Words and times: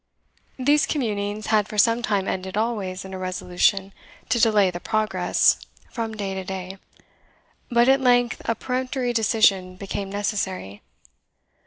These 0.57 0.87
communings 0.87 1.45
had 1.53 1.67
for 1.67 1.77
some 1.77 2.01
time 2.01 2.27
ended 2.27 2.57
always 2.57 3.05
in 3.05 3.13
a 3.13 3.19
resolution 3.19 3.93
to 4.29 4.39
delay 4.39 4.71
the 4.71 4.79
Progress 4.79 5.59
from 5.91 6.17
day 6.17 6.33
to 6.33 6.43
day. 6.43 6.79
But 7.69 7.87
at 7.87 8.01
length 8.01 8.41
a 8.45 8.55
peremptory 8.55 9.13
decision 9.13 9.75
became 9.75 10.09
necessary. 10.09 10.81